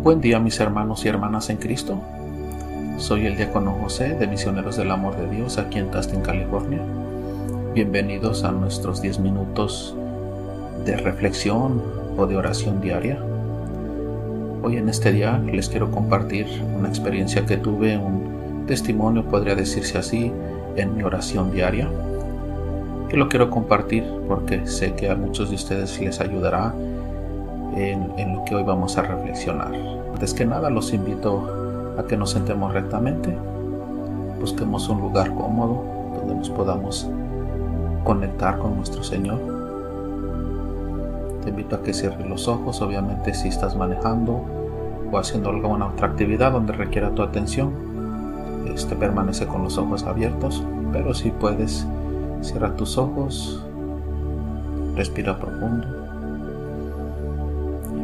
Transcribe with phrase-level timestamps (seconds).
[0.00, 2.00] Buen día mis hermanos y hermanas en Cristo.
[2.98, 6.78] Soy el diácono José de Misioneros del Amor de Dios aquí en Tustin, California.
[7.74, 9.96] Bienvenidos a nuestros 10 minutos
[10.84, 11.82] de reflexión
[12.16, 13.18] o de oración diaria.
[14.62, 16.46] Hoy en este día les quiero compartir
[16.78, 20.32] una experiencia que tuve, un testimonio podría decirse así,
[20.76, 21.88] en mi oración diaria.
[23.08, 26.72] Que lo quiero compartir porque sé que a muchos de ustedes les ayudará
[27.76, 29.72] en, lo que hoy vamos a reflexionar.
[30.12, 33.36] Antes que nada los invito a que nos sentemos rectamente,
[34.40, 35.82] busquemos un lugar cómodo
[36.16, 37.08] donde nos podamos
[38.04, 39.38] conectar con nuestro Señor.
[41.42, 44.44] Te invito a que cierres los ojos, obviamente si estás manejando
[45.10, 47.72] o haciendo alguna otra actividad donde requiera tu atención,
[48.74, 50.62] este permanece con los ojos abiertos,
[50.92, 51.86] pero si puedes,
[52.42, 53.64] cierra tus ojos,
[54.94, 55.97] respira profundo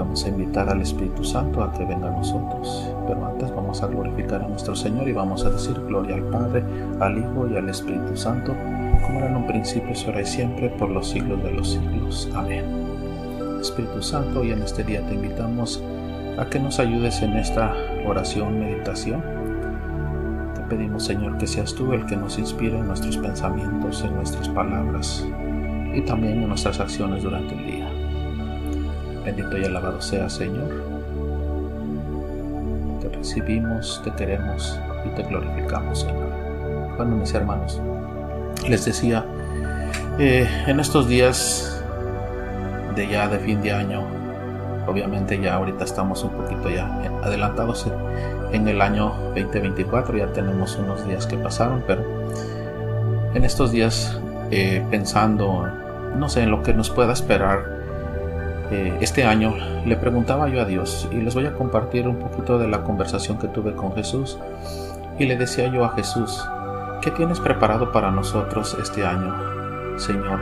[0.00, 2.90] vamos a invitar al Espíritu Santo a que venga a nosotros.
[3.06, 6.64] Pero antes vamos a glorificar a nuestro Señor y vamos a decir gloria al Padre,
[7.00, 8.54] al Hijo y al Espíritu Santo,
[9.04, 12.28] como era en un principio, ahora y siempre, por los siglos de los siglos.
[12.34, 12.64] Amén.
[13.60, 15.82] Espíritu Santo, y en este día te invitamos
[16.38, 17.74] a que nos ayudes en esta
[18.06, 19.22] oración, meditación.
[20.54, 24.48] Te pedimos, Señor, que seas tú el que nos inspire en nuestros pensamientos, en nuestras
[24.48, 25.26] palabras
[25.94, 27.79] y también en nuestras acciones durante el día.
[29.24, 30.82] Bendito y alabado sea Señor.
[33.00, 36.30] Te recibimos, te queremos y te glorificamos Señor.
[36.96, 37.80] Bueno mis hermanos,
[38.68, 39.24] les decía,
[40.18, 41.82] eh, en estos días
[42.94, 44.02] de ya de fin de año,
[44.86, 46.86] obviamente ya ahorita estamos un poquito ya
[47.22, 47.86] adelantados
[48.52, 52.02] en el año 2024, ya tenemos unos días que pasaron, pero
[53.34, 55.68] en estos días eh, pensando,
[56.16, 57.79] no sé, en lo que nos pueda esperar
[58.70, 62.56] eh, este año le preguntaba yo a Dios y les voy a compartir un poquito
[62.56, 64.38] de la conversación que tuve con Jesús
[65.18, 66.46] y le decía yo a Jesús,
[67.02, 70.40] ¿qué tienes preparado para nosotros este año, Señor?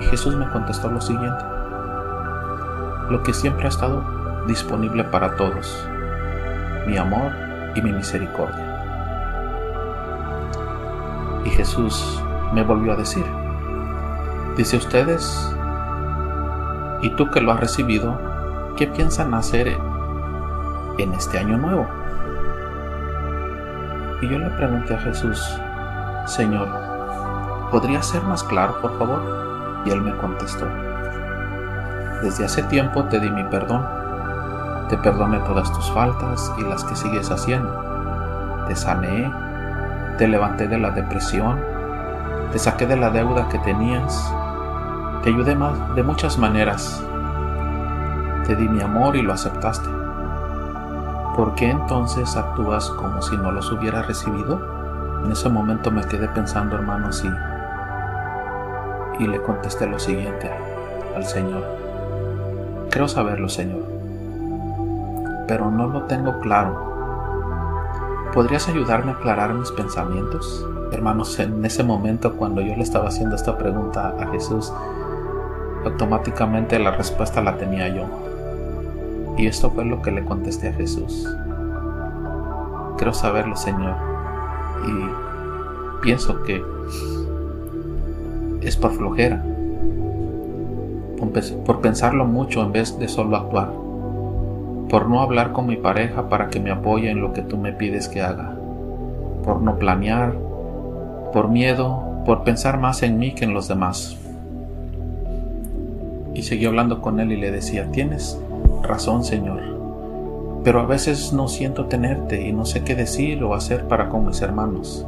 [0.00, 1.44] Y Jesús me contestó lo siguiente,
[3.10, 4.02] lo que siempre ha estado
[4.46, 5.86] disponible para todos,
[6.86, 7.32] mi amor
[7.74, 8.64] y mi misericordia.
[11.44, 12.22] Y Jesús
[12.54, 13.24] me volvió a decir,
[14.56, 15.55] dice ustedes
[17.02, 18.18] y tú que lo has recibido,
[18.76, 19.76] ¿qué piensan hacer
[20.98, 21.86] en este año nuevo?
[24.22, 25.60] Y yo le pregunté a Jesús,
[26.26, 26.68] Señor,
[27.70, 29.82] ¿podría ser más claro, por favor?
[29.84, 30.66] Y él me contestó,
[32.22, 33.86] desde hace tiempo te di mi perdón,
[34.88, 39.30] te perdoné todas tus faltas y las que sigues haciendo, te sané,
[40.16, 41.60] te levanté de la depresión,
[42.52, 44.32] te saqué de la deuda que tenías,
[45.26, 45.56] te ayudé
[45.96, 47.02] de muchas maneras.
[48.46, 49.88] Te di mi amor y lo aceptaste.
[51.34, 54.60] ¿Por qué entonces actúas como si no los hubieras recibido?
[55.24, 57.28] En ese momento me quedé pensando, hermano, sí.
[59.18, 60.48] Y le contesté lo siguiente
[61.16, 61.64] al Señor.
[62.92, 63.82] Creo saberlo, Señor,
[65.48, 68.30] pero no lo tengo claro.
[68.32, 70.64] ¿Podrías ayudarme a aclarar mis pensamientos?
[70.92, 74.72] Hermanos, en ese momento cuando yo le estaba haciendo esta pregunta a Jesús,
[75.86, 78.04] automáticamente la respuesta la tenía yo.
[79.36, 81.28] Y esto fue lo que le contesté a Jesús.
[82.96, 83.94] Quiero saberlo, Señor.
[84.86, 86.62] Y pienso que
[88.62, 89.44] es por flojera,
[91.64, 93.70] por pensarlo mucho en vez de solo actuar,
[94.88, 97.72] por no hablar con mi pareja para que me apoye en lo que tú me
[97.72, 98.54] pides que haga,
[99.44, 100.34] por no planear,
[101.32, 104.16] por miedo, por pensar más en mí que en los demás
[106.36, 108.38] y seguí hablando con él y le decía, tienes
[108.82, 109.62] razón Señor,
[110.62, 114.26] pero a veces no siento tenerte y no sé qué decir o hacer para con
[114.26, 115.06] mis hermanos.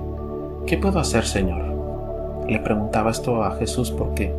[0.67, 1.62] ¿Qué puedo hacer Señor?
[2.49, 4.34] Le preguntaba esto a Jesús porque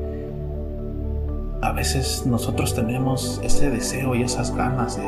[1.62, 5.04] a veces nosotros tenemos ese deseo y esas ganas de,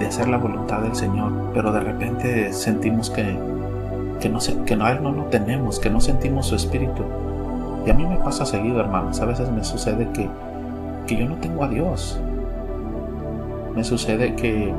[0.00, 3.36] de hacer la voluntad del Señor, pero de repente sentimos que,
[4.20, 7.04] que, no, que no, a Él no lo tenemos, que no sentimos su espíritu.
[7.86, 9.20] Y a mí me pasa seguido, hermanos.
[9.20, 10.28] A veces me sucede que
[11.16, 12.20] yo no tengo a Dios.
[13.74, 14.72] Me sucede que,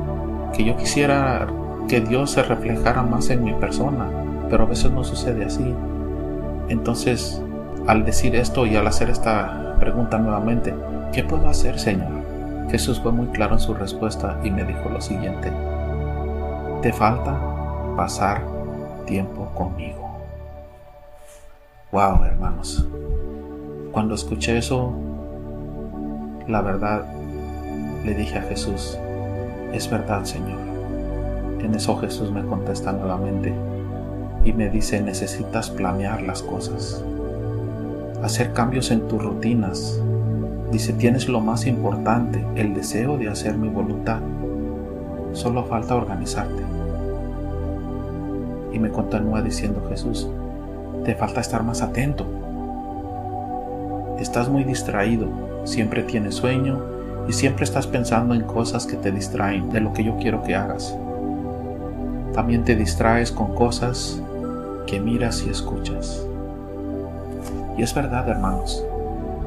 [0.54, 1.46] que yo quisiera
[1.88, 4.08] que Dios se reflejara más en mi persona,
[4.48, 5.74] pero a veces no sucede así.
[6.68, 7.42] Entonces,
[7.86, 10.74] al decir esto y al hacer esta pregunta nuevamente,
[11.12, 12.22] ¿qué puedo hacer, Señor?
[12.70, 15.52] Jesús fue muy claro en su respuesta y me dijo lo siguiente,
[16.80, 17.38] te falta
[17.96, 18.42] pasar
[19.06, 20.18] tiempo conmigo.
[21.90, 22.86] Wow, hermanos.
[23.90, 24.94] Cuando escuché eso,
[26.48, 27.04] la verdad,
[28.04, 28.98] le dije a Jesús,
[29.72, 30.58] Es verdad, Señor.
[31.60, 33.54] En eso Jesús me contesta nuevamente
[34.44, 37.04] y me dice, necesitas planear las cosas,
[38.22, 40.00] hacer cambios en tus rutinas.
[40.72, 44.20] Dice, tienes lo más importante, el deseo de hacer mi voluntad.
[45.32, 46.62] Solo falta organizarte.
[48.72, 50.28] Y me continúa diciendo Jesús,
[51.04, 52.26] te falta estar más atento.
[54.18, 55.28] Estás muy distraído,
[55.64, 56.80] siempre tienes sueño
[57.28, 60.54] y siempre estás pensando en cosas que te distraen de lo que yo quiero que
[60.54, 60.96] hagas.
[62.34, 64.20] También te distraes con cosas
[64.86, 66.26] que miras y escuchas.
[67.76, 68.84] Y es verdad, hermanos.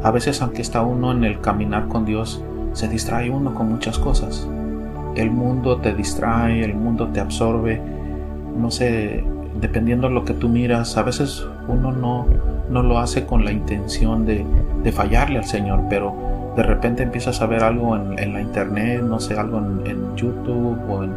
[0.04, 2.42] A veces aunque está uno en el caminar con Dios,
[2.74, 4.48] se distrae uno con muchas cosas.
[5.16, 7.82] El mundo te distrae, el mundo te absorbe.
[8.58, 9.24] No sé,
[9.60, 12.28] dependiendo de lo que tú miras, a veces uno no,
[12.70, 14.46] no lo hace con la intención de,
[14.92, 19.38] fallarle al Señor, pero de repente empiezas a ver algo en, la internet, no sé,
[19.38, 21.14] algo en, YouTube o en,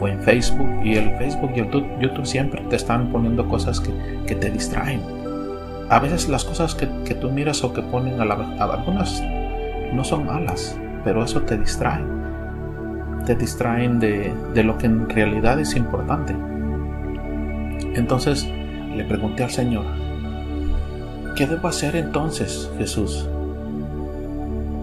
[0.00, 1.70] o en, Facebook, y el Facebook y el
[2.00, 5.00] YouTube siempre te están poniendo cosas que, te distraen.
[5.88, 9.22] A veces las cosas que, tú miras o que ponen a, la, a algunas
[9.92, 12.02] no son malas, pero eso te distrae.
[13.24, 16.34] Te distraen de, de lo que en realidad es importante.
[17.94, 18.46] Entonces
[18.94, 19.84] le pregunté al Señor,
[21.34, 23.28] ¿qué debo hacer entonces, Jesús?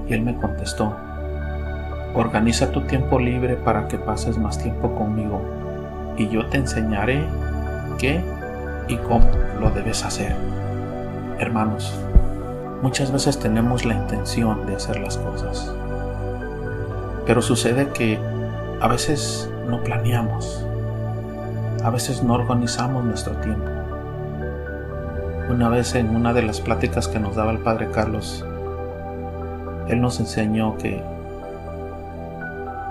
[0.08, 0.96] Y él me contestó,
[2.14, 5.42] organiza tu tiempo libre para que pases más tiempo conmigo
[6.18, 7.26] y yo te enseñaré
[7.98, 8.22] qué
[8.90, 10.36] y cómo lo debes hacer.
[11.40, 11.98] Hermanos,
[12.82, 15.74] muchas veces tenemos la intención de hacer las cosas,
[17.26, 18.20] pero sucede que
[18.82, 20.66] a veces no planeamos,
[21.84, 23.81] a veces no organizamos nuestro tiempo.
[25.52, 28.46] Una vez en una de las pláticas que nos daba el Padre Carlos,
[29.90, 31.04] él nos enseñó que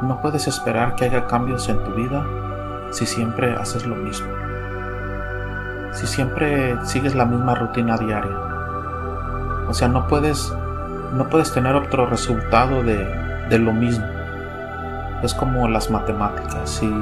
[0.03, 2.23] no puedes esperar que haya cambios en tu vida
[2.91, 4.29] si siempre haces lo mismo.
[5.93, 8.37] Si siempre sigues la misma rutina diaria.
[9.67, 10.53] O sea, no puedes,
[11.15, 13.07] no puedes tener otro resultado de,
[13.49, 14.05] de lo mismo.
[15.23, 16.69] Es como las matemáticas.
[16.69, 16.93] Si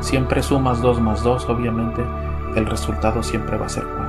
[0.00, 2.04] siempre sumas 2 más 2, obviamente
[2.56, 4.03] el resultado siempre va a ser 4.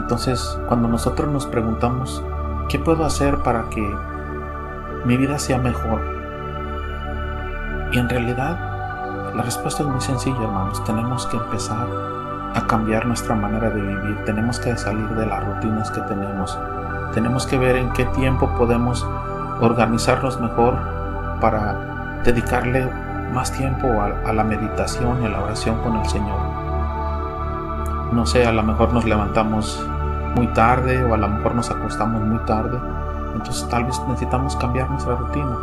[0.00, 2.24] Entonces, cuando nosotros nos preguntamos,
[2.68, 3.94] ¿qué puedo hacer para que
[5.04, 6.00] mi vida sea mejor?
[7.92, 10.82] Y en realidad, la respuesta es muy sencilla, hermanos.
[10.84, 11.86] Tenemos que empezar
[12.54, 14.24] a cambiar nuestra manera de vivir.
[14.24, 16.58] Tenemos que salir de las rutinas que tenemos.
[17.12, 19.06] Tenemos que ver en qué tiempo podemos
[19.60, 20.78] organizarnos mejor
[21.40, 22.90] para dedicarle
[23.34, 26.69] más tiempo a, la meditación y a la oración con el Señor.
[28.12, 29.84] No sé, a lo mejor nos levantamos
[30.34, 32.78] muy tarde o a lo mejor nos acostamos muy tarde.
[33.34, 35.56] Entonces tal vez necesitamos cambiar nuestra rutina.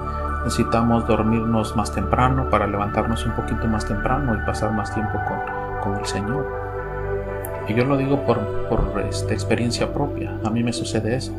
[0.44, 5.81] Necesitamos dormirnos más temprano para levantarnos un poquito más temprano y pasar más tiempo con,
[5.81, 6.47] con el Señor.
[7.67, 8.39] Y yo lo digo por,
[8.69, 10.31] por esta experiencia propia.
[10.45, 11.33] A mí me sucede eso.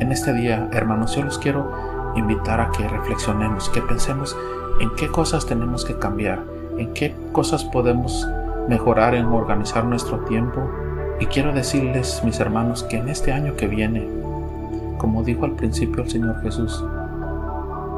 [0.00, 4.36] En este día, hermanos, yo los quiero invitar a que reflexionemos, que pensemos
[4.80, 6.40] en qué cosas tenemos que cambiar,
[6.78, 8.26] en qué cosas podemos
[8.68, 10.60] mejorar en organizar nuestro tiempo.
[11.20, 14.06] Y quiero decirles, mis hermanos, que en este año que viene,
[14.98, 16.84] como dijo al principio el Señor Jesús,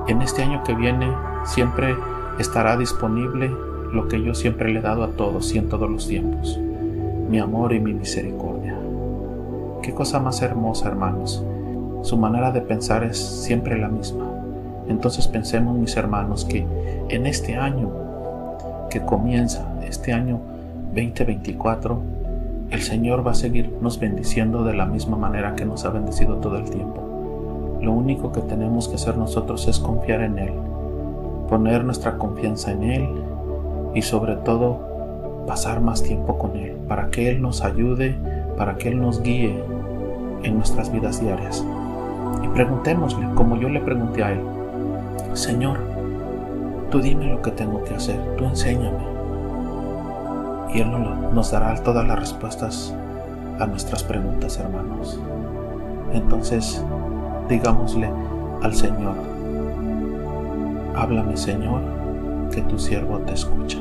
[0.06, 1.10] en este año que viene
[1.44, 1.96] siempre
[2.38, 3.50] estará disponible
[3.92, 6.58] lo que yo siempre le he dado a todos y en todos los tiempos,
[7.30, 8.76] mi amor y mi misericordia.
[9.82, 11.44] Qué cosa más hermosa, hermanos.
[12.02, 14.26] Su manera de pensar es siempre la misma.
[14.88, 16.66] Entonces pensemos, mis hermanos, que
[17.08, 17.90] en este año
[18.90, 20.40] que comienza, este año
[20.94, 22.00] 2024,
[22.70, 26.56] el Señor va a seguirnos bendiciendo de la misma manera que nos ha bendecido todo
[26.56, 27.78] el tiempo.
[27.82, 30.52] Lo único que tenemos que hacer nosotros es confiar en Él,
[31.48, 33.08] poner nuestra confianza en Él
[33.94, 38.14] y sobre todo pasar más tiempo con Él, para que Él nos ayude,
[38.56, 39.62] para que Él nos guíe
[40.44, 41.66] en nuestras vidas diarias.
[42.42, 44.40] Y preguntémosle, como yo le pregunté a Él,
[45.32, 45.78] Señor,
[46.90, 49.13] tú dime lo que tengo que hacer, tú enséñame.
[50.74, 50.90] Y Él
[51.32, 52.92] nos dará todas las respuestas
[53.60, 55.20] a nuestras preguntas, hermanos.
[56.12, 56.84] Entonces,
[57.48, 58.10] digámosle
[58.62, 59.14] al Señor,
[60.96, 61.80] háblame Señor,
[62.52, 63.78] que tu siervo te escucha.